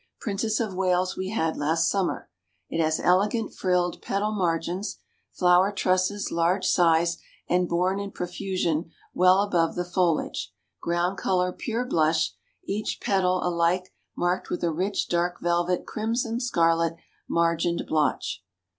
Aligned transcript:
Princess 0.19 0.59
of 0.59 0.73
Wales 0.73 1.15
we 1.15 1.29
had 1.29 1.55
last 1.57 1.87
summer. 1.87 2.27
It 2.71 2.81
has 2.81 2.99
elegant 2.99 3.53
frilled 3.53 4.01
petal 4.01 4.31
margins; 4.31 4.97
flower 5.31 5.71
trusses 5.71 6.31
large 6.31 6.65
size 6.65 7.19
and 7.47 7.69
borne 7.69 7.99
in 7.99 8.09
profusion 8.09 8.89
well 9.13 9.41
above 9.43 9.75
the 9.75 9.85
foliage; 9.85 10.53
ground 10.81 11.19
color 11.19 11.53
pure 11.53 11.85
blush, 11.85 12.33
each 12.63 12.97
petal 12.99 13.41
alike 13.47 13.93
marked 14.17 14.49
with 14.49 14.63
a 14.63 14.71
rich 14.71 15.07
dark 15.07 15.39
velvet 15.39 15.85
crimson 15.85 16.39
scarlet 16.39 16.95
margined 17.29 17.83
blotch. 17.87 18.43